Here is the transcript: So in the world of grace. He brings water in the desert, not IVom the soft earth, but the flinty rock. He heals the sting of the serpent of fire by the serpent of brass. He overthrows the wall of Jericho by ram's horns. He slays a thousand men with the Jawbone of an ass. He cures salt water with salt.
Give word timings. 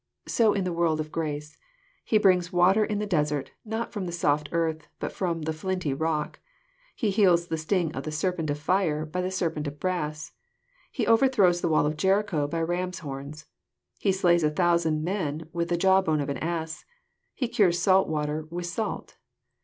So 0.27 0.53
in 0.53 0.63
the 0.63 0.73
world 0.73 0.99
of 0.99 1.11
grace. 1.11 1.57
He 2.03 2.17
brings 2.17 2.51
water 2.51 2.83
in 2.83 2.97
the 2.97 3.05
desert, 3.05 3.51
not 3.63 3.91
IVom 3.91 4.07
the 4.07 4.11
soft 4.11 4.49
earth, 4.51 4.87
but 4.99 5.15
the 5.43 5.53
flinty 5.53 5.93
rock. 5.93 6.39
He 6.95 7.11
heals 7.11 7.45
the 7.45 7.57
sting 7.59 7.93
of 7.93 8.01
the 8.01 8.11
serpent 8.11 8.49
of 8.49 8.57
fire 8.57 9.05
by 9.05 9.21
the 9.21 9.29
serpent 9.29 9.67
of 9.67 9.79
brass. 9.79 10.31
He 10.91 11.05
overthrows 11.05 11.61
the 11.61 11.69
wall 11.69 11.85
of 11.85 11.97
Jericho 11.97 12.47
by 12.47 12.63
ram's 12.63 13.01
horns. 13.05 13.45
He 13.99 14.11
slays 14.11 14.41
a 14.43 14.49
thousand 14.49 15.03
men 15.03 15.47
with 15.53 15.69
the 15.69 15.77
Jawbone 15.77 16.19
of 16.19 16.29
an 16.29 16.37
ass. 16.39 16.83
He 17.35 17.47
cures 17.47 17.77
salt 17.77 18.07
water 18.07 18.47
with 18.49 18.65
salt. 18.65 19.17